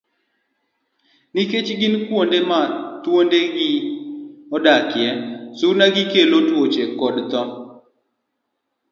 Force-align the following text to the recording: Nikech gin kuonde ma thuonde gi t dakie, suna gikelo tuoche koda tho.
Nikech 1.33 1.69
gin 1.79 1.95
kuonde 2.07 2.39
ma 2.49 2.59
thuonde 3.03 3.39
gi 3.55 3.69
t 4.49 4.51
dakie, 4.65 5.07
suna 5.57 5.85
gikelo 5.95 6.37
tuoche 6.49 6.83
koda 6.99 7.23
tho. 7.31 7.41